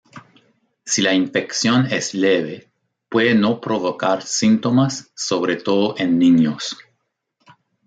[0.93, 2.71] Si la infección es leve
[3.07, 6.75] puede no provocar síntomas, sobre todo en niños.